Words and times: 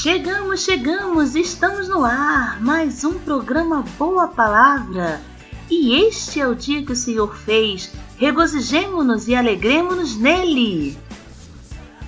Chegamos, 0.00 0.60
chegamos, 0.60 1.34
estamos 1.34 1.88
no 1.88 2.04
ar. 2.04 2.62
Mais 2.62 3.02
um 3.02 3.14
programa 3.18 3.82
Boa 3.98 4.28
Palavra. 4.28 5.20
E 5.68 5.92
este 5.92 6.40
é 6.40 6.46
o 6.46 6.54
dia 6.54 6.84
que 6.84 6.92
o 6.92 6.96
Senhor 6.96 7.36
fez. 7.36 7.92
Regozijemo-nos 8.16 9.26
e 9.26 9.34
alegremos-nos 9.34 10.16
nele. 10.16 10.96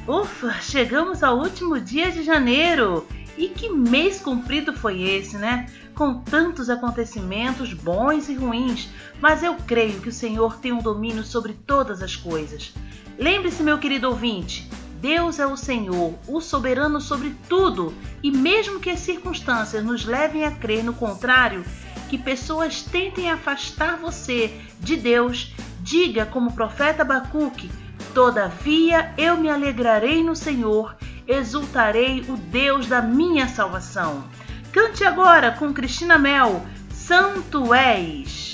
Ufa, 0.07 0.53
chegamos 0.63 1.25
ao 1.25 1.41
último 1.41 1.81
dia 1.81 2.13
de 2.13 2.23
janeiro. 2.23 3.05
E 3.37 3.49
que 3.49 3.69
mês 3.69 4.21
comprido 4.21 4.73
foi 4.73 5.03
esse, 5.03 5.37
né? 5.37 5.67
Com 5.93 6.21
tantos 6.21 6.71
acontecimentos 6.71 7.73
bons 7.75 8.29
e 8.29 8.35
ruins, 8.35 8.89
mas 9.21 9.43
eu 9.43 9.57
creio 9.67 10.01
que 10.01 10.11
o 10.11 10.13
Senhor 10.13 10.59
tem 10.59 10.71
um 10.73 10.79
domínio 10.79 11.25
sobre 11.25 11.55
todas 11.55 12.05
as 12.05 12.15
coisas. 12.15 12.73
Lembre-se, 13.19 13.65
meu 13.65 13.79
querido 13.79 14.09
ouvinte, 14.09 14.71
Deus 15.01 15.39
é 15.39 15.47
o 15.47 15.57
Senhor, 15.57 16.15
o 16.29 16.43
soberano 16.43 17.01
sobre 17.01 17.35
tudo, 17.49 17.95
e 18.23 18.31
mesmo 18.31 18.79
que 18.79 18.91
as 18.91 19.01
circunstâncias 19.01 19.83
nos 19.83 20.05
levem 20.05 20.45
a 20.45 20.51
crer 20.51 20.85
no 20.85 20.93
contrário, 20.93 21.65
que 22.11 22.19
pessoas 22.19 22.83
tentem 22.83 23.31
afastar 23.31 23.97
você 23.97 24.55
de 24.79 24.97
Deus, 24.97 25.55
diga 25.81 26.27
como 26.27 26.51
o 26.51 26.53
profeta 26.53 27.01
Abacuque: 27.01 27.71
Todavia 28.13 29.15
eu 29.17 29.39
me 29.39 29.49
alegrarei 29.49 30.23
no 30.23 30.37
Senhor, 30.37 30.95
exultarei 31.27 32.21
o 32.29 32.37
Deus 32.37 32.87
da 32.87 33.01
minha 33.01 33.49
salvação. 33.49 34.25
Cante 34.71 35.03
agora 35.03 35.53
com 35.53 35.73
Cristina 35.73 36.19
Mel, 36.19 36.63
Santo 36.93 37.73
és. 37.73 38.50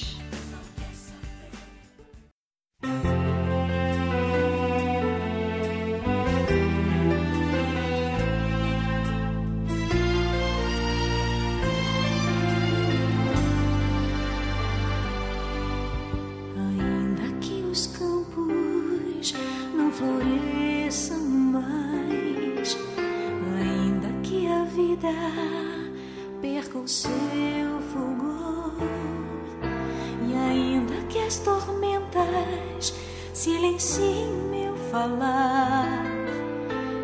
falar, 35.16 36.04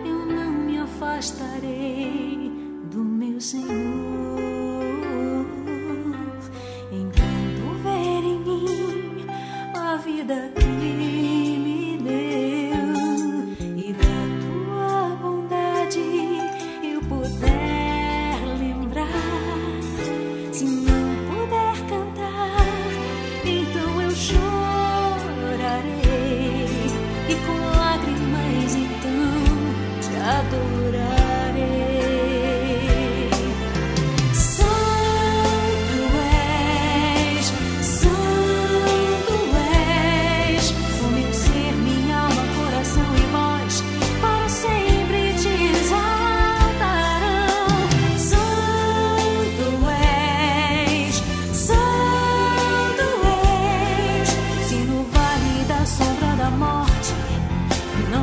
eu 0.05 0.27
não 0.27 0.53
me 0.53 0.79
afastarei 0.79 2.53
do 2.91 2.99
meu 2.99 3.41
Senhor. 3.41 3.92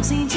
Xin 0.04 0.28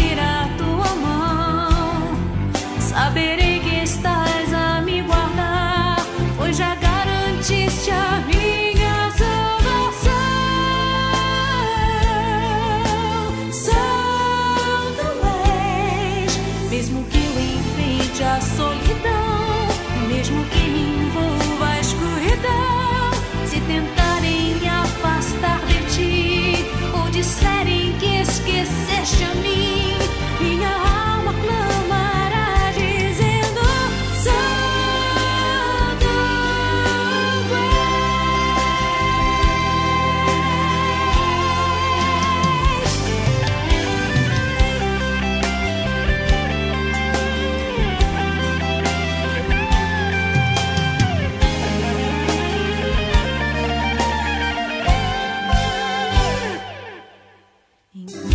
Thank 58.08 58.26
you. 58.26 58.31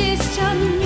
she's 0.00 0.36
done. 0.36 0.79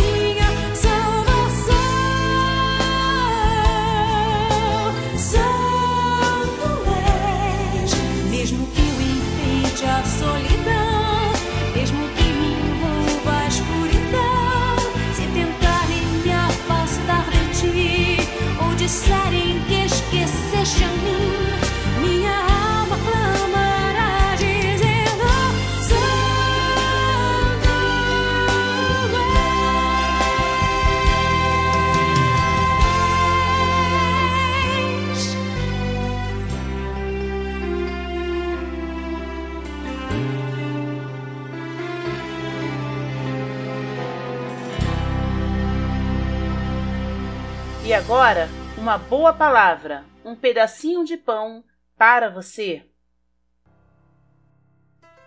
Agora, 48.05 48.51
uma 48.77 48.99
boa 48.99 49.33
palavra, 49.33 50.05
um 50.23 50.37
pedacinho 50.37 51.07
de 51.07 51.17
pão 51.17 51.65
para 51.97 52.29
você. 52.29 52.83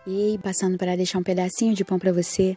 Ei, 0.05 0.37
passando 0.37 0.77
para 0.77 0.95
deixar 0.95 1.17
um 1.17 1.23
pedacinho 1.23 1.73
de 1.73 1.83
pão 1.83 1.97
para 1.97 2.13
você. 2.13 2.55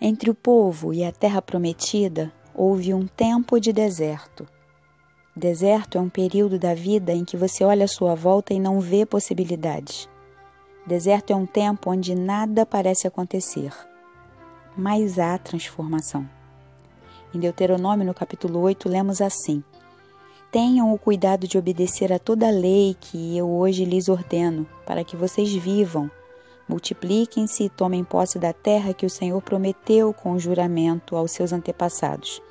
Entre 0.00 0.30
o 0.30 0.34
povo 0.34 0.94
e 0.94 1.02
a 1.02 1.10
terra 1.10 1.42
prometida 1.42 2.32
houve 2.54 2.94
um 2.94 3.04
tempo 3.04 3.58
de 3.58 3.72
deserto. 3.72 4.46
Deserto 5.34 5.98
é 5.98 6.00
um 6.00 6.08
período 6.08 6.56
da 6.56 6.72
vida 6.72 7.12
em 7.12 7.24
que 7.24 7.36
você 7.36 7.64
olha 7.64 7.86
à 7.86 7.88
sua 7.88 8.14
volta 8.14 8.54
e 8.54 8.60
não 8.60 8.78
vê 8.78 9.04
possibilidades. 9.04 10.08
Deserto 10.86 11.32
é 11.32 11.36
um 11.36 11.46
tempo 11.46 11.90
onde 11.90 12.14
nada 12.14 12.64
parece 12.64 13.08
acontecer, 13.08 13.72
mas 14.76 15.18
há 15.18 15.36
transformação. 15.36 16.41
Em 17.34 17.40
Deuteronômio, 17.40 18.04
no 18.04 18.12
capítulo 18.12 18.60
8, 18.60 18.90
lemos 18.90 19.22
assim: 19.22 19.64
Tenham 20.50 20.92
o 20.92 20.98
cuidado 20.98 21.48
de 21.48 21.56
obedecer 21.56 22.12
a 22.12 22.18
toda 22.18 22.46
a 22.46 22.50
lei 22.50 22.94
que 23.00 23.38
eu 23.38 23.50
hoje 23.50 23.86
lhes 23.86 24.10
ordeno, 24.10 24.66
para 24.84 25.02
que 25.02 25.16
vocês 25.16 25.50
vivam, 25.50 26.10
multipliquem-se 26.68 27.64
e 27.64 27.70
tomem 27.70 28.04
posse 28.04 28.38
da 28.38 28.52
terra 28.52 28.92
que 28.92 29.06
o 29.06 29.10
Senhor 29.10 29.40
prometeu 29.40 30.12
com 30.12 30.38
juramento 30.38 31.16
aos 31.16 31.30
seus 31.30 31.54
antepassados. 31.54 32.42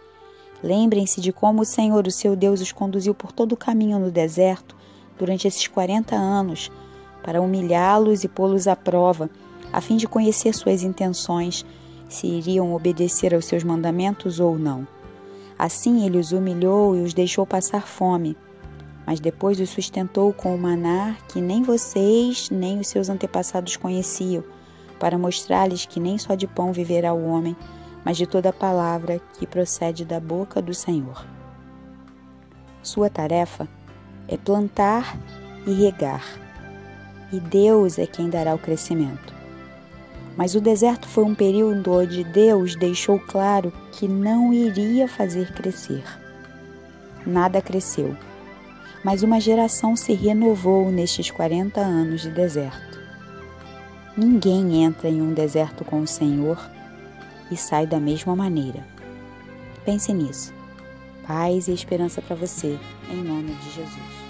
Lembrem-se 0.63 1.21
de 1.21 1.31
como 1.31 1.61
o 1.61 1.65
Senhor, 1.65 2.07
o 2.07 2.11
seu 2.11 2.35
Deus, 2.35 2.59
os 2.59 2.71
conduziu 2.71 3.13
por 3.13 3.31
todo 3.31 3.51
o 3.51 3.57
caminho 3.57 3.99
no 3.99 4.09
deserto 4.09 4.75
durante 5.15 5.47
esses 5.47 5.67
40 5.67 6.15
anos, 6.15 6.71
para 7.21 7.39
humilhá-los 7.39 8.23
e 8.23 8.27
pô-los 8.27 8.67
à 8.67 8.75
prova, 8.75 9.29
a 9.71 9.79
fim 9.79 9.95
de 9.95 10.07
conhecer 10.07 10.55
suas 10.55 10.81
intenções 10.81 11.63
se 12.13 12.27
iriam 12.27 12.73
obedecer 12.73 13.33
aos 13.33 13.45
seus 13.45 13.63
mandamentos 13.63 14.39
ou 14.39 14.57
não. 14.57 14.87
Assim 15.57 16.05
ele 16.05 16.17
os 16.17 16.31
humilhou 16.31 16.95
e 16.95 17.01
os 17.01 17.13
deixou 17.13 17.45
passar 17.45 17.87
fome, 17.87 18.35
mas 19.05 19.19
depois 19.19 19.59
os 19.59 19.69
sustentou 19.69 20.33
com 20.33 20.55
o 20.55 20.57
maná 20.57 21.15
que 21.27 21.41
nem 21.41 21.63
vocês 21.63 22.49
nem 22.49 22.79
os 22.79 22.87
seus 22.87 23.09
antepassados 23.09 23.77
conheciam, 23.77 24.43
para 24.99 25.17
mostrar-lhes 25.17 25.85
que 25.85 25.99
nem 25.99 26.17
só 26.17 26.35
de 26.35 26.47
pão 26.47 26.71
viverá 26.71 27.13
o 27.13 27.25
homem, 27.25 27.55
mas 28.03 28.17
de 28.17 28.25
toda 28.25 28.53
palavra 28.53 29.19
que 29.37 29.47
procede 29.47 30.05
da 30.05 30.19
boca 30.19 30.61
do 30.61 30.73
Senhor. 30.73 31.25
Sua 32.83 33.09
tarefa 33.09 33.67
é 34.27 34.37
plantar 34.37 35.17
e 35.67 35.73
regar, 35.73 36.23
e 37.31 37.39
Deus 37.39 37.99
é 37.99 38.07
quem 38.07 38.29
dará 38.29 38.55
o 38.55 38.59
crescimento. 38.59 39.40
Mas 40.35 40.55
o 40.55 40.61
deserto 40.61 41.07
foi 41.07 41.23
um 41.23 41.35
período 41.35 41.91
onde 41.91 42.23
Deus 42.23 42.75
deixou 42.75 43.19
claro 43.19 43.71
que 43.91 44.07
não 44.07 44.53
iria 44.53 45.07
fazer 45.07 45.53
crescer. 45.53 46.03
Nada 47.25 47.61
cresceu, 47.61 48.15
mas 49.03 49.23
uma 49.23 49.39
geração 49.39 49.95
se 49.95 50.13
renovou 50.13 50.91
nestes 50.91 51.29
40 51.29 51.79
anos 51.79 52.21
de 52.21 52.31
deserto. 52.31 52.99
Ninguém 54.15 54.83
entra 54.83 55.09
em 55.09 55.21
um 55.21 55.33
deserto 55.33 55.85
com 55.85 56.01
o 56.01 56.07
Senhor 56.07 56.59
e 57.49 57.57
sai 57.57 57.85
da 57.85 57.99
mesma 57.99 58.35
maneira. 58.35 58.85
Pense 59.85 60.13
nisso. 60.13 60.53
Paz 61.25 61.67
e 61.67 61.73
esperança 61.73 62.21
para 62.21 62.35
você, 62.35 62.77
em 63.09 63.23
nome 63.23 63.53
de 63.55 63.71
Jesus. 63.71 64.20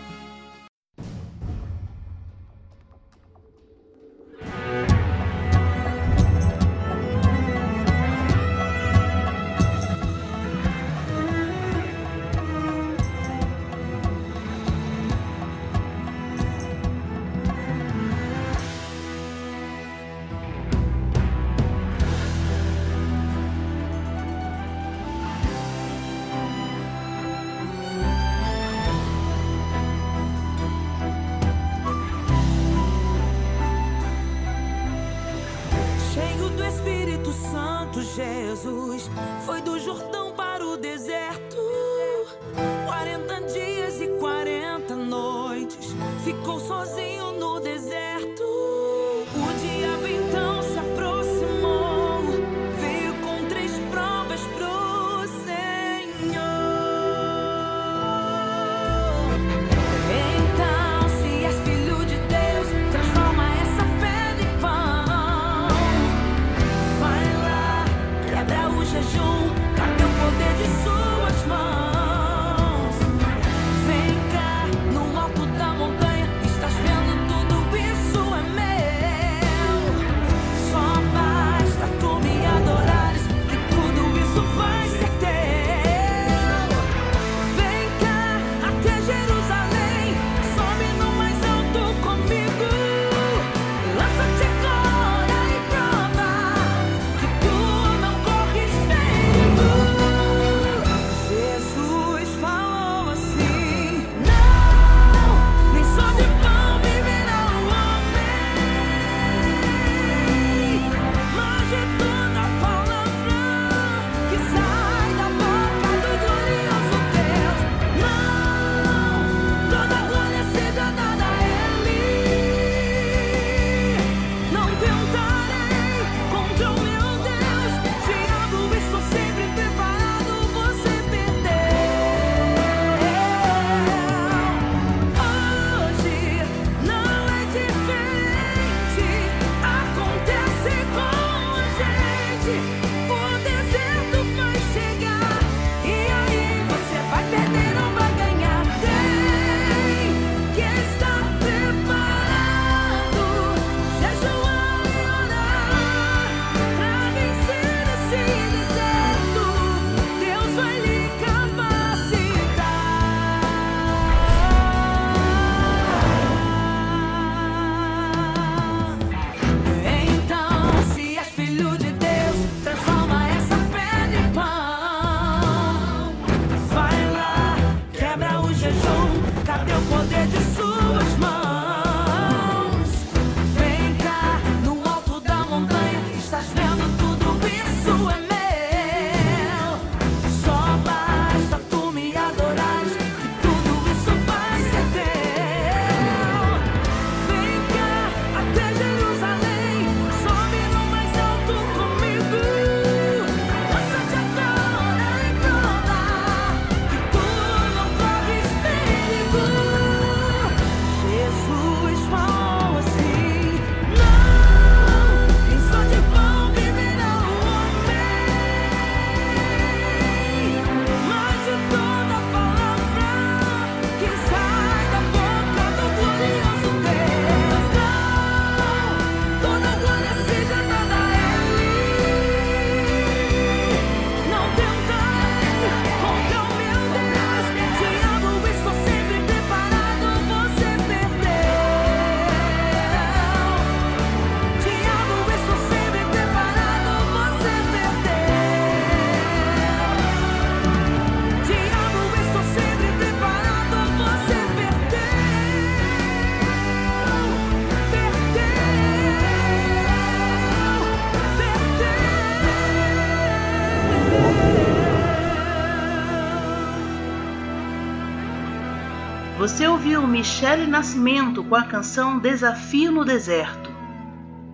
Você 269.42 269.68
ouviu 269.68 270.06
Michele 270.06 270.68
Nascimento 270.68 271.44
com 271.44 271.56
a 271.56 271.64
canção 271.64 272.20
Desafio 272.20 272.92
no 272.92 273.04
Deserto. 273.04 273.72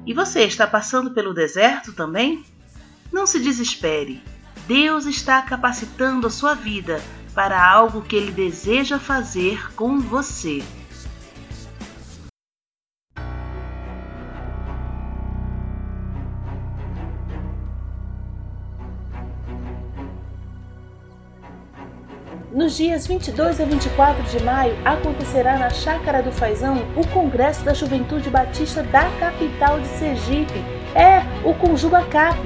E 0.06 0.13
você 0.13 0.44
está 0.44 0.65
passando 0.65 1.12
pelo 1.12 1.34
deserto 1.34 1.91
também? 1.91 2.46
Não 3.12 3.27
se 3.27 3.38
desespere. 3.38 4.24
Deus 4.65 5.06
está 5.06 5.41
capacitando 5.41 6.25
a 6.25 6.29
sua 6.29 6.53
vida 6.53 7.01
para 7.36 7.70
algo 7.70 8.01
que 8.01 8.15
Ele 8.15 8.32
deseja 8.32 8.98
fazer 8.98 9.74
com 9.75 10.00
você. 10.00 10.63
Nos 22.58 22.76
dias 22.76 23.06
22 23.06 23.62
a 23.62 23.66
24 23.66 24.24
de 24.36 24.44
maio 24.44 24.76
acontecerá 24.84 25.60
na 25.60 25.70
Chácara 25.70 26.24
do 26.24 26.32
Faisão 26.32 26.88
o 26.96 27.06
Congresso 27.10 27.64
da 27.64 27.72
Juventude 27.72 28.32
Batista 28.32 28.82
da 28.82 29.08
capital 29.20 29.80
de 29.80 29.86
Sergipe. 29.86 30.66
É 30.96 31.22
o 31.48 31.54
Conjuga 31.54 32.04
Cap. 32.06 32.40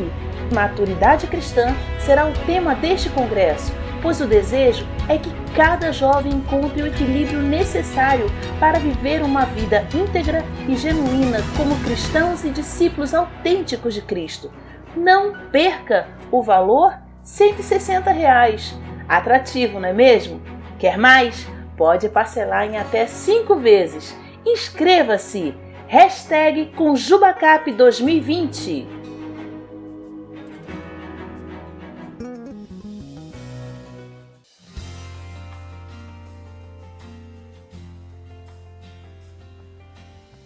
Maturidade 0.54 1.28
cristã 1.28 1.74
será 1.98 2.28
o 2.28 2.34
tema 2.46 2.76
deste 2.76 3.10
congresso, 3.12 3.72
pois 4.02 4.20
o 4.20 4.28
desejo 4.28 4.86
é 5.08 5.18
que 5.18 5.32
cada 5.56 5.94
jovem 5.94 6.34
encontre 6.34 6.82
o 6.82 6.88
equilíbrio 6.88 7.42
necessário 7.42 8.26
para 8.60 8.80
viver 8.80 9.22
uma 9.22 9.46
vida 9.46 9.88
íntegra 9.96 10.44
e 10.68 10.76
genuína 10.76 11.38
como 11.56 11.82
cristãos 11.86 12.44
e 12.44 12.50
discípulos 12.50 13.14
autênticos 13.14 13.94
de 13.94 14.02
Cristo. 14.02 14.52
Não 14.94 15.34
perca 15.54 16.06
o 16.30 16.44
valor 16.44 16.98
160 17.24 18.12
reais 18.12 18.76
Atrativo, 19.12 19.78
não 19.78 19.90
é 19.90 19.94
mesmo? 19.94 20.42
Quer 20.80 20.98
mais? 20.98 21.46
Pode 21.76 22.08
parcelar 22.08 22.66
em 22.66 22.78
até 22.78 23.06
5 23.06 23.58
vezes. 23.58 24.16
Inscreva-se! 24.46 25.54
Hashtag 25.86 26.68
Conjubacap 26.68 27.70
2020 27.74 28.88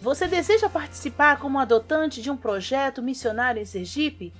Você 0.00 0.26
deseja 0.26 0.68
participar 0.68 1.38
como 1.38 1.60
adotante 1.60 2.20
de 2.20 2.32
um 2.32 2.36
projeto 2.36 3.00
missionário 3.00 3.62
em 3.62 3.64
Sergipe? 3.64 4.34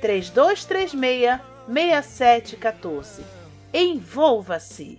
3236 0.00 1.40
6714. 1.68 3.24
Envolva-se! 3.72 4.98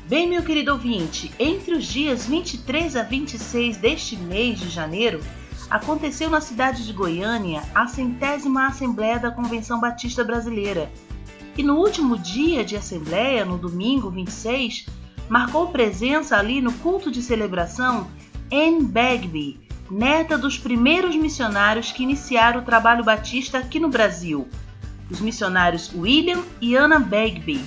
Bem, 0.05 0.29
meu 0.29 0.43
querido 0.43 0.71
ouvinte, 0.71 1.33
entre 1.37 1.73
os 1.73 1.83
dias 1.83 2.25
23 2.25 2.95
a 2.95 3.03
26 3.03 3.77
deste 3.77 4.15
mês 4.15 4.61
de 4.61 4.69
janeiro, 4.69 5.19
aconteceu 5.69 6.29
na 6.29 6.39
cidade 6.39 6.85
de 6.85 6.93
Goiânia 6.93 7.61
a 7.75 7.85
centésima 7.85 8.67
Assembleia 8.67 9.19
da 9.19 9.29
Convenção 9.29 9.77
Batista 9.77 10.23
Brasileira, 10.23 10.89
e 11.59 11.63
no 11.63 11.75
último 11.75 12.17
dia 12.17 12.63
de 12.63 12.77
assembleia, 12.77 13.43
no 13.43 13.57
domingo 13.57 14.09
26, 14.09 14.85
marcou 15.27 15.67
presença 15.67 16.37
ali 16.37 16.61
no 16.61 16.71
culto 16.71 17.11
de 17.11 17.21
celebração 17.21 18.07
Anne 18.49 18.85
Bagby, 18.85 19.59
neta 19.91 20.37
dos 20.37 20.57
primeiros 20.57 21.17
missionários 21.17 21.91
que 21.91 22.01
iniciaram 22.01 22.61
o 22.61 22.63
trabalho 22.63 23.03
batista 23.03 23.57
aqui 23.57 23.77
no 23.77 23.89
Brasil, 23.89 24.47
os 25.11 25.19
missionários 25.19 25.91
William 25.93 26.41
e 26.61 26.77
Anna 26.77 26.97
Bagby. 26.97 27.61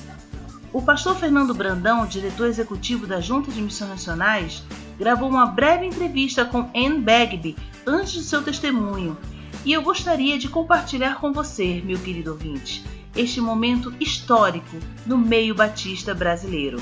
O 0.72 0.80
pastor 0.80 1.14
Fernando 1.16 1.52
Brandão, 1.52 2.06
diretor 2.06 2.46
executivo 2.46 3.06
da 3.06 3.20
Junta 3.20 3.52
de 3.52 3.60
Missões 3.60 3.90
Nacionais, 3.90 4.64
gravou 4.98 5.28
uma 5.28 5.44
breve 5.44 5.84
entrevista 5.84 6.46
com 6.46 6.70
Anne 6.74 6.98
Bagby 6.98 7.56
antes 7.86 8.12
de 8.12 8.22
seu 8.22 8.42
testemunho, 8.42 9.18
e 9.66 9.72
eu 9.74 9.82
gostaria 9.82 10.38
de 10.38 10.48
compartilhar 10.48 11.20
com 11.20 11.30
você, 11.30 11.82
meu 11.84 11.98
querido 11.98 12.30
ouvinte 12.30 13.01
este 13.14 13.40
momento 13.40 13.92
histórico 14.00 14.76
no 15.06 15.18
meio 15.18 15.54
batista 15.54 16.14
brasileiro. 16.14 16.80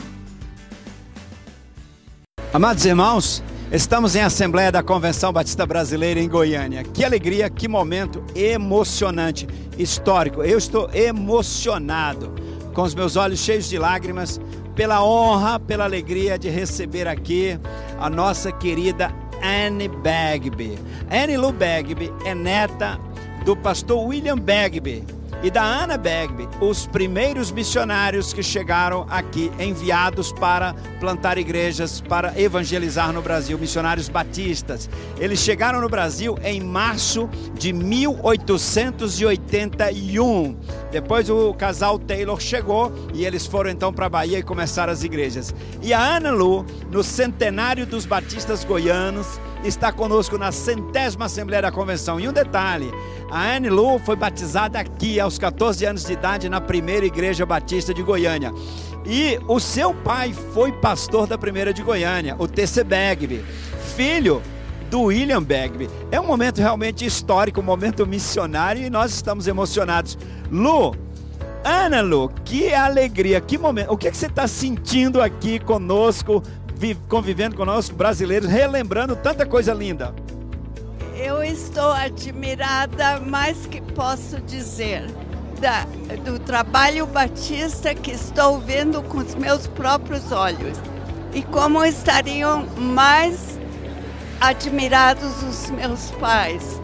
Amados 2.52 2.84
irmãos, 2.84 3.42
estamos 3.70 4.14
em 4.16 4.20
Assembleia 4.20 4.72
da 4.72 4.82
Convenção 4.82 5.32
Batista 5.32 5.64
Brasileira 5.66 6.20
em 6.20 6.28
Goiânia. 6.28 6.82
Que 6.82 7.04
alegria, 7.04 7.48
que 7.48 7.68
momento 7.68 8.24
emocionante, 8.34 9.46
histórico. 9.78 10.42
Eu 10.42 10.58
estou 10.58 10.90
emocionado, 10.92 12.34
com 12.74 12.82
os 12.82 12.94
meus 12.94 13.16
olhos 13.16 13.40
cheios 13.40 13.68
de 13.68 13.78
lágrimas, 13.78 14.40
pela 14.74 15.04
honra, 15.04 15.60
pela 15.60 15.84
alegria 15.84 16.38
de 16.38 16.48
receber 16.48 17.06
aqui 17.06 17.58
a 17.98 18.08
nossa 18.08 18.50
querida 18.50 19.14
Anne 19.42 19.88
Bagby. 19.88 20.78
Anne 21.10 21.36
Lou 21.36 21.52
Bagby 21.52 22.12
é 22.24 22.34
neta 22.34 22.98
do 23.44 23.56
pastor 23.56 24.06
William 24.06 24.38
Bagby, 24.38 25.04
e 25.42 25.50
da 25.50 25.64
Anna 25.64 25.96
Bagby, 25.96 26.46
os 26.60 26.86
primeiros 26.86 27.50
missionários 27.50 28.30
que 28.32 28.42
chegaram 28.42 29.06
aqui, 29.08 29.50
enviados 29.58 30.32
para 30.32 30.74
plantar 30.98 31.38
igrejas, 31.38 32.00
para 32.00 32.38
evangelizar 32.38 33.12
no 33.12 33.22
Brasil, 33.22 33.56
missionários 33.58 34.08
batistas. 34.08 34.90
Eles 35.18 35.38
chegaram 35.38 35.80
no 35.80 35.88
Brasil 35.88 36.36
em 36.42 36.60
março 36.60 37.30
de 37.54 37.72
1881. 37.72 40.56
Depois 40.90 41.30
o 41.30 41.54
casal 41.54 41.98
Taylor 41.98 42.38
chegou 42.40 42.92
e 43.14 43.24
eles 43.24 43.46
foram 43.46 43.70
então 43.70 43.92
para 43.92 44.06
a 44.06 44.10
Bahia 44.10 44.38
e 44.38 44.42
começaram 44.42 44.92
as 44.92 45.04
igrejas. 45.04 45.54
E 45.80 45.94
a 45.94 46.16
Ana 46.16 46.30
Lu, 46.30 46.66
no 46.90 47.02
centenário 47.02 47.86
dos 47.86 48.04
batistas 48.04 48.64
goianos, 48.64 49.40
está 49.64 49.92
conosco 49.92 50.38
na 50.38 50.52
centésima 50.52 51.26
Assembleia 51.26 51.62
da 51.62 51.72
Convenção. 51.72 52.18
E 52.18 52.28
um 52.28 52.32
detalhe: 52.32 52.90
a 53.30 53.54
Anne 53.54 53.68
Lu 53.68 53.98
foi 53.98 54.16
batizada 54.16 54.78
aqui 54.78 55.20
aos 55.20 55.29
14 55.38 55.84
anos 55.84 56.04
de 56.04 56.12
idade 56.12 56.48
na 56.48 56.60
primeira 56.60 57.06
igreja 57.06 57.46
batista 57.46 57.92
de 57.92 58.02
Goiânia. 58.02 58.52
E 59.06 59.38
o 59.48 59.58
seu 59.58 59.94
pai 59.94 60.32
foi 60.52 60.72
pastor 60.72 61.26
da 61.26 61.38
primeira 61.38 61.72
de 61.72 61.82
Goiânia, 61.82 62.36
o 62.38 62.46
T.C. 62.46 62.84
Bagby, 62.84 63.44
filho 63.96 64.42
do 64.90 65.02
William 65.02 65.42
Bagby. 65.42 65.88
É 66.10 66.20
um 66.20 66.26
momento 66.26 66.58
realmente 66.58 67.04
histórico, 67.04 67.60
um 67.60 67.64
momento 67.64 68.06
missionário 68.06 68.82
e 68.82 68.90
nós 68.90 69.12
estamos 69.12 69.46
emocionados. 69.46 70.18
Lu, 70.50 70.94
Ana 71.64 72.00
Lu, 72.00 72.28
que 72.44 72.74
alegria, 72.74 73.40
que 73.40 73.56
momento. 73.56 73.92
O 73.92 73.96
que, 73.96 74.08
é 74.08 74.10
que 74.10 74.16
você 74.16 74.26
está 74.26 74.46
sentindo 74.46 75.22
aqui 75.22 75.58
conosco 75.58 76.42
convivendo 77.08 77.56
conosco, 77.56 77.94
brasileiros, 77.94 78.48
relembrando 78.48 79.14
tanta 79.14 79.44
coisa 79.44 79.74
linda. 79.74 80.14
Eu 81.22 81.42
estou 81.44 81.92
admirada, 81.92 83.20
mais 83.20 83.66
que 83.66 83.78
posso 83.82 84.40
dizer, 84.40 85.04
da, 85.60 85.84
do 86.24 86.38
trabalho 86.38 87.06
batista 87.06 87.94
que 87.94 88.12
estou 88.12 88.58
vendo 88.58 89.02
com 89.02 89.18
os 89.18 89.34
meus 89.34 89.66
próprios 89.66 90.32
olhos. 90.32 90.78
E 91.34 91.42
como 91.42 91.84
estariam 91.84 92.64
mais 92.74 93.58
admirados 94.40 95.42
os 95.42 95.70
meus 95.70 96.10
pais 96.12 96.80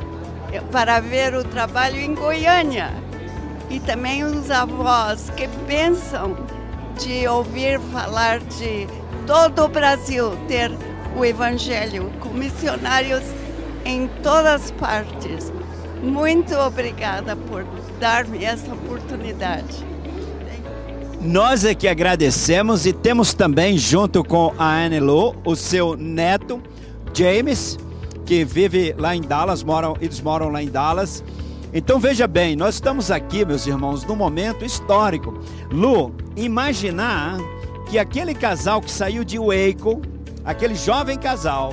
eh, 0.53 0.61
para 0.71 1.01
ver 1.01 1.35
o 1.35 1.43
trabalho 1.43 1.99
em 1.99 2.15
Goiânia 2.15 2.93
e 3.71 3.81
também 3.81 4.23
os 4.23 4.51
avós 4.51 5.31
que 5.31 5.49
pensam 5.67 6.37
de 6.99 7.27
ouvir 7.27 7.81
falar 7.91 8.41
de 8.41 8.87
todo 9.27 9.65
o 9.65 9.69
Brasil 9.69 10.37
ter 10.47 10.71
o 11.17 11.25
Evangelho 11.25 12.13
com 12.21 12.29
missionários 12.29 13.25
em 13.87 14.09
todas 14.23 14.65
as 14.65 14.71
partes. 14.73 15.53
Muito 16.03 16.55
obrigada 16.57 17.37
por 17.37 17.65
dar-me 18.01 18.45
essa 18.45 18.73
oportunidade. 18.75 19.87
Nós 21.21 21.65
é 21.65 21.75
que 21.75 21.89
agradecemos 21.89 22.85
e 22.85 22.93
temos 22.93 23.33
também, 23.33 23.79
junto 23.79 24.23
com 24.23 24.53
a 24.59 24.85
Anelo, 24.85 25.35
o 25.45 25.57
seu 25.57 25.97
neto, 25.97 26.61
James, 27.15 27.79
que 28.25 28.45
vive 28.45 28.95
lá 28.99 29.17
em 29.17 29.23
Dallas, 29.23 29.63
moram, 29.63 29.97
eles 30.01 30.21
moram 30.21 30.51
lá 30.51 30.63
em 30.63 30.69
Dallas. 30.69 31.25
Então 31.73 31.99
veja 31.99 32.27
bem, 32.27 32.55
nós 32.55 32.75
estamos 32.75 33.11
aqui, 33.11 33.45
meus 33.45 33.67
irmãos, 33.67 34.05
num 34.05 34.17
momento 34.17 34.65
histórico. 34.65 35.39
Lu, 35.71 36.15
imaginar 36.37 37.39
que 37.89 37.99
aquele 37.99 38.35
casal 38.35 38.81
que 38.81 38.91
saiu 38.91 39.25
de 39.25 39.39
Waco, 39.39 40.03
aquele 40.45 40.75
jovem 40.75 41.17
casal, 41.17 41.73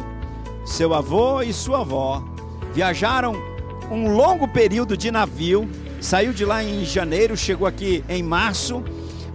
seu 0.66 0.94
avô 0.94 1.42
e 1.42 1.54
sua 1.54 1.82
avó, 1.82 2.24
viajaram 2.74 3.36
um 3.92 4.16
longo 4.16 4.48
período 4.48 4.96
de 4.98 5.12
navio, 5.12 5.70
saiu 6.00 6.34
de 6.34 6.46
lá 6.46 6.64
em 6.64 6.86
janeiro, 6.86 7.38
chegou 7.38 7.68
aqui 7.68 8.04
em 8.10 8.24
março 8.24 8.84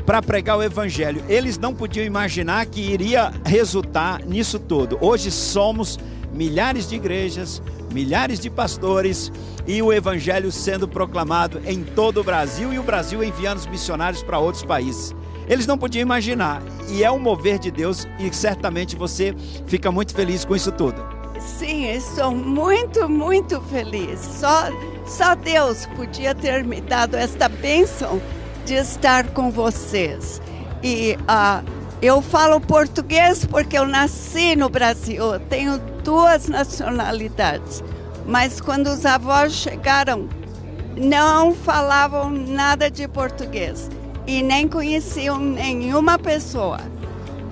para 0.05 0.23
pregar 0.23 0.57
o 0.57 0.62
evangelho. 0.62 1.23
Eles 1.29 1.59
não 1.59 1.75
podiam 1.75 2.05
imaginar 2.05 2.64
que 2.67 2.81
iria 2.81 3.33
resultar 3.45 4.25
nisso 4.25 4.59
tudo. 4.59 4.99
Hoje 5.01 5.31
somos 5.31 5.99
milhares 6.33 6.88
de 6.88 6.97
igrejas, 6.97 7.62
milhares 7.93 8.41
de 8.41 8.49
pastores 8.49 9.31
e 9.67 9.83
o 9.83 9.93
evangelho 9.93 10.51
sendo 10.51 10.88
proclamado 10.88 11.61
em 11.67 11.83
todo 11.83 12.21
o 12.21 12.25
Brasil 12.25 12.73
e 12.73 12.79
o 12.79 12.83
Brasil 12.83 13.23
enviando 13.23 13.59
os 13.59 13.67
missionários 13.67 14.23
para 14.23 14.38
outros 14.38 14.64
países. 14.64 15.14
Eles 15.49 15.67
não 15.67 15.79
podiam 15.79 16.03
imaginar, 16.03 16.62
e 16.91 17.03
é 17.03 17.11
um 17.11 17.19
mover 17.19 17.59
de 17.59 17.71
Deus, 17.71 18.07
e 18.19 18.33
certamente 18.35 18.95
você 18.95 19.35
fica 19.67 19.91
muito 19.91 20.14
feliz 20.14 20.45
com 20.45 20.55
isso 20.55 20.71
tudo. 20.71 21.17
Sim, 21.40 21.87
estou 21.90 22.33
muito, 22.33 23.09
muito 23.09 23.61
feliz. 23.62 24.20
Só, 24.20 24.70
só 25.07 25.35
Deus 25.35 25.87
podia 25.96 26.35
ter 26.35 26.64
me 26.64 26.81
dado 26.81 27.16
esta 27.16 27.48
bênção 27.48 28.20
de 28.64 28.74
estar 28.74 29.29
com 29.29 29.51
vocês. 29.51 30.40
E 30.83 31.16
uh, 31.22 31.64
eu 32.03 32.20
falo 32.22 32.61
português 32.61 33.44
porque 33.44 33.79
eu 33.79 33.87
nasci 33.87 34.55
no 34.55 34.68
Brasil, 34.68 35.35
eu 35.35 35.40
tenho 35.40 35.79
duas 36.05 36.48
nacionalidades. 36.48 37.83
Mas 38.27 38.61
quando 38.61 38.88
os 38.88 39.07
avós 39.07 39.53
chegaram, 39.53 40.29
não 40.96 41.55
falavam 41.55 42.31
nada 42.31 42.90
de 42.90 43.09
português 43.09 43.88
e 44.27 44.42
nem 44.42 44.68
conheciam 44.68 45.38
nenhuma 45.38 46.18
pessoa. 46.18 46.79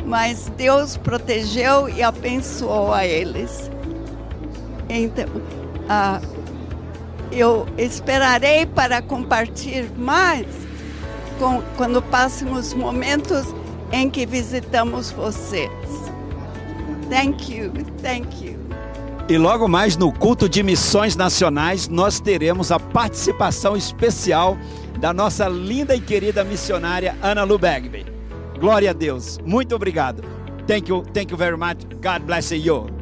Mas 0.05 0.53
Deus 0.57 0.97
protegeu 0.97 1.89
e 1.89 2.03
abençoou 2.03 2.93
a 2.93 3.07
eles. 3.07 3.71
Então, 4.89 5.27
uh, 5.27 6.37
eu 7.33 7.67
esperarei 7.77 8.67
para 8.67 9.03
compartilhar 9.03 9.91
mais 9.97 10.47
com, 11.39 11.63
quando 11.77 12.01
passam 12.03 12.53
os 12.53 12.73
momentos 12.73 13.55
em 13.93 14.09
que 14.11 14.27
visitamos 14.27 15.11
vocês. 15.11 15.71
Thank 17.11 17.55
you, 17.55 17.73
thank 18.03 18.45
you. 18.45 18.57
E 19.29 19.37
logo 19.37 19.67
mais 19.67 19.97
no 19.97 20.13
culto 20.13 20.49
de 20.49 20.63
missões 20.63 21.17
nacionais, 21.17 21.89
nós 21.89 22.21
teremos 22.21 22.71
a 22.71 22.79
participação 22.79 23.77
especial 23.77 24.57
da 25.01 25.13
nossa 25.13 25.49
linda 25.49 25.97
e 25.97 26.01
querida 26.01 26.45
missionária 26.45 27.17
Ana 27.21 27.43
Lu 27.43 27.59
Bagby. 27.59 28.07
Glória 28.61 28.91
a 28.91 28.93
Deus. 28.93 29.39
Muito 29.45 29.75
obrigado. 29.75 30.23
Thank 30.67 30.91
you, 30.91 31.03
thank 31.13 31.33
you 31.33 31.37
very 31.37 31.57
much. 31.57 31.85
God 32.01 32.23
bless 32.25 32.55
you. 32.55 32.96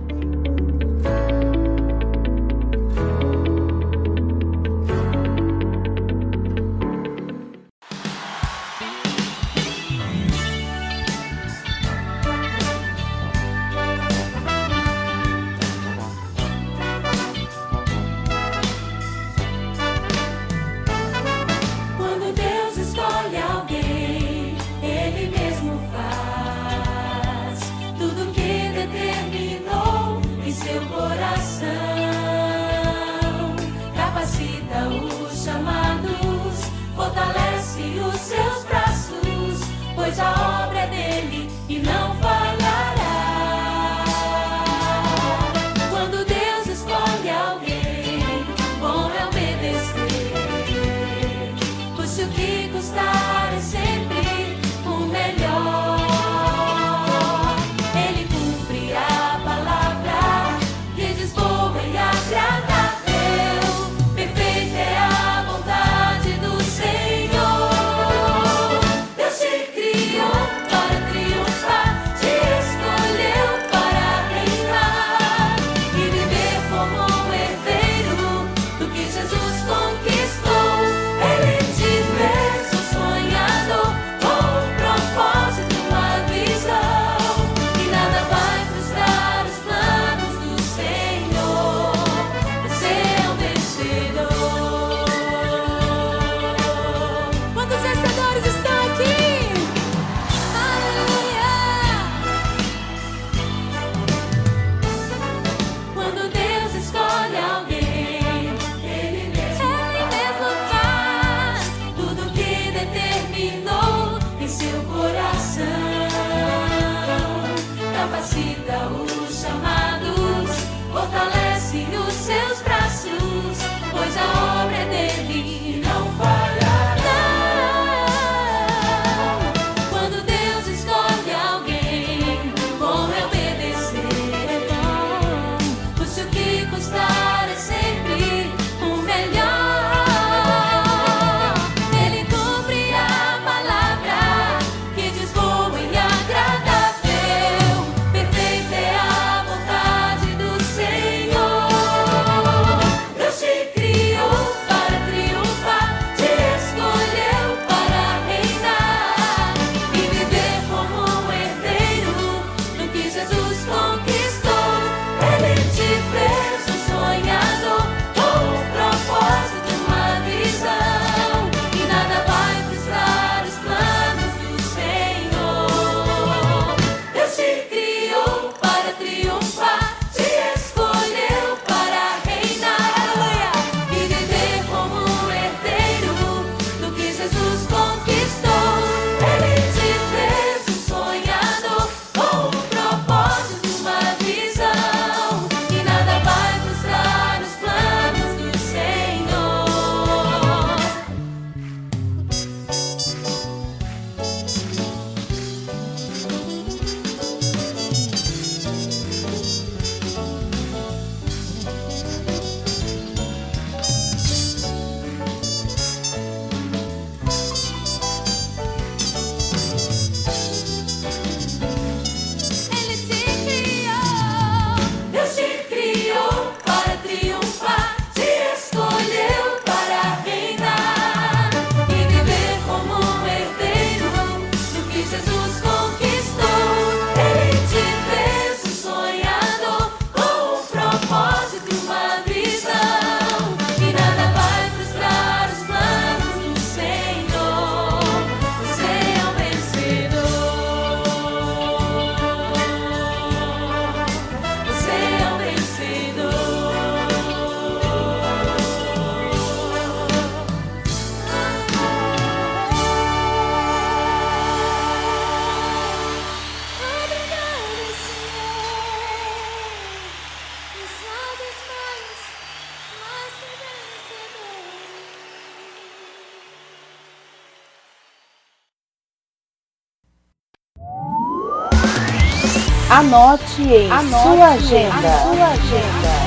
Anote 282.96 283.60
em 283.60 283.90
Anote 283.90 284.22
sua 284.22 284.46
agenda. 284.50 285.18
Sua 285.24 285.46
agenda. 285.48 286.24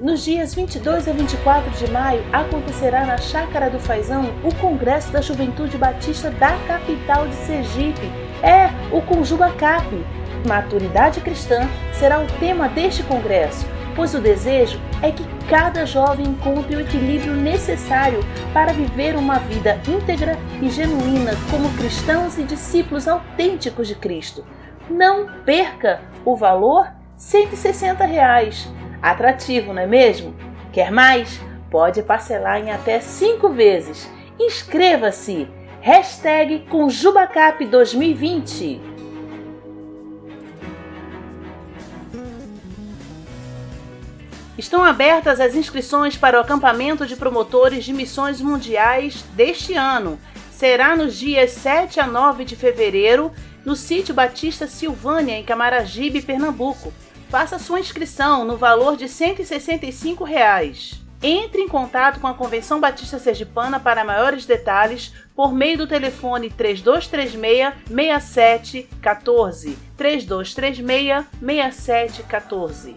Nos 0.00 0.24
dias 0.24 0.52
22 0.52 1.06
a 1.06 1.12
24 1.12 1.70
de 1.78 1.88
maio 1.92 2.24
acontecerá 2.32 3.06
na 3.06 3.18
Chácara 3.18 3.70
do 3.70 3.78
Faisão 3.78 4.34
o 4.42 4.52
Congresso 4.56 5.12
da 5.12 5.20
Juventude 5.20 5.78
Batista 5.78 6.28
da 6.28 6.58
capital 6.66 7.28
de 7.28 7.36
Sergipe. 7.36 8.23
É 8.44 8.68
o 8.94 9.00
Conjuga 9.00 9.50
Cap. 9.52 9.86
Maturidade 10.46 11.22
cristã 11.22 11.66
será 11.94 12.20
o 12.20 12.26
tema 12.38 12.68
deste 12.68 13.02
congresso, 13.02 13.66
pois 13.96 14.14
o 14.14 14.20
desejo 14.20 14.78
é 15.00 15.10
que 15.10 15.24
cada 15.48 15.86
jovem 15.86 16.26
encontre 16.26 16.76
o 16.76 16.80
equilíbrio 16.80 17.32
necessário 17.32 18.20
para 18.52 18.74
viver 18.74 19.16
uma 19.16 19.38
vida 19.38 19.80
íntegra 19.88 20.36
e 20.60 20.68
genuína 20.68 21.32
como 21.50 21.72
cristãos 21.78 22.36
e 22.36 22.42
discípulos 22.42 23.08
autênticos 23.08 23.88
de 23.88 23.94
Cristo. 23.94 24.44
Não 24.90 25.26
perca 25.46 26.02
o 26.22 26.36
valor 26.36 26.84
R$ 26.84 26.92
160. 27.16 28.04
Reais 28.04 28.68
Atrativo, 29.00 29.72
não 29.72 29.80
é 29.80 29.86
mesmo? 29.86 30.34
Quer 30.70 30.90
mais? 30.90 31.40
Pode 31.70 32.02
parcelar 32.02 32.60
em 32.60 32.70
até 32.70 33.00
5 33.00 33.48
vezes. 33.48 34.10
Inscreva-se! 34.38 35.48
Hashtag 35.84 36.60
Conjubacap 36.70 37.62
2020 37.62 38.80
Estão 44.56 44.82
abertas 44.82 45.38
as 45.40 45.54
inscrições 45.54 46.16
para 46.16 46.38
o 46.38 46.40
acampamento 46.40 47.06
de 47.06 47.14
promotores 47.16 47.84
de 47.84 47.92
missões 47.92 48.40
mundiais 48.40 49.26
deste 49.34 49.74
ano. 49.74 50.18
Será 50.50 50.96
nos 50.96 51.16
dias 51.16 51.50
7 51.50 52.00
a 52.00 52.06
9 52.06 52.46
de 52.46 52.56
fevereiro, 52.56 53.30
no 53.62 53.76
sítio 53.76 54.14
Batista 54.14 54.66
Silvânia, 54.66 55.34
em 55.34 55.44
Camaragibe, 55.44 56.22
Pernambuco. 56.22 56.94
Faça 57.28 57.58
sua 57.58 57.78
inscrição 57.78 58.42
no 58.46 58.56
valor 58.56 58.96
de 58.96 59.06
165 59.06 60.24
reais. 60.24 61.03
Entre 61.26 61.62
em 61.62 61.68
contato 61.68 62.20
com 62.20 62.26
a 62.26 62.34
Convenção 62.34 62.78
Batista 62.78 63.18
Sergipana 63.18 63.80
para 63.80 64.04
maiores 64.04 64.44
detalhes 64.44 65.10
por 65.34 65.54
meio 65.54 65.78
do 65.78 65.86
telefone 65.86 66.50
3236 66.50 67.72
6714. 67.88 69.78
3236 69.96 71.24
6714. 71.40 72.94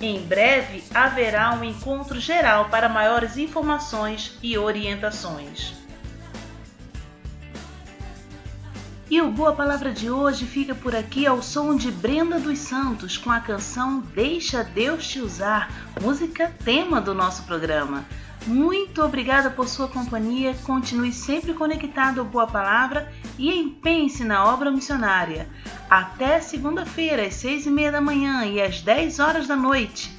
Em 0.00 0.20
breve 0.20 0.84
haverá 0.94 1.52
um 1.54 1.64
encontro 1.64 2.20
geral 2.20 2.66
para 2.66 2.88
maiores 2.88 3.36
informações 3.36 4.38
e 4.42 4.56
orientações. 4.56 5.74
E 9.10 9.22
o 9.22 9.30
Boa 9.30 9.54
Palavra 9.54 9.90
de 9.90 10.10
hoje 10.10 10.44
fica 10.44 10.74
por 10.74 10.94
aqui 10.94 11.26
ao 11.26 11.42
som 11.42 11.74
de 11.74 11.90
Brenda 11.90 12.38
dos 12.38 12.58
Santos 12.58 13.16
com 13.16 13.30
a 13.30 13.40
canção 13.40 14.00
Deixa 14.00 14.62
Deus 14.62 15.08
Te 15.08 15.18
Usar, 15.18 15.72
música 16.02 16.54
tema 16.62 17.00
do 17.00 17.14
nosso 17.14 17.44
programa. 17.44 18.04
Muito 18.46 19.02
obrigada 19.02 19.48
por 19.48 19.66
sua 19.66 19.88
companhia. 19.88 20.54
Continue 20.62 21.10
sempre 21.10 21.54
conectado 21.54 22.20
ao 22.20 22.26
Boa 22.26 22.46
Palavra 22.46 23.10
e 23.38 23.50
empenhe-se 23.50 24.24
na 24.24 24.44
obra 24.44 24.70
missionária. 24.70 25.48
Até 25.88 26.38
segunda-feira, 26.40 27.26
às 27.26 27.34
seis 27.34 27.64
e 27.64 27.70
meia 27.70 27.90
da 27.90 28.02
manhã 28.02 28.44
e 28.44 28.60
às 28.60 28.82
dez 28.82 29.18
horas 29.18 29.46
da 29.46 29.56
noite. 29.56 30.14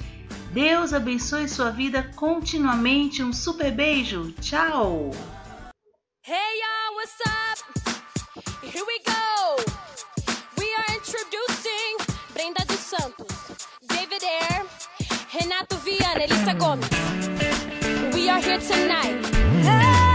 Deus 0.52 0.92
abençoe 0.92 1.48
sua 1.48 1.70
vida 1.70 2.10
continuamente. 2.16 3.22
Um 3.22 3.32
super 3.32 3.70
beijo. 3.70 4.32
Tchau! 4.40 5.12
Hey? 6.26 6.50
Here 8.62 8.82
we 8.86 8.98
go. 9.06 9.56
We 10.58 10.66
are 10.78 10.94
introducing 10.94 11.96
Brenda 12.34 12.64
dos 12.66 12.78
Santos, 12.78 13.68
David 13.88 14.22
Air, 14.22 14.64
Renato 15.34 15.76
Viana, 15.76 16.24
Elisa 16.24 16.54
Gomes. 16.54 16.86
we 18.14 18.28
are 18.28 18.40
here 18.40 18.58
tonight. 18.58 19.16
We're 19.64 20.09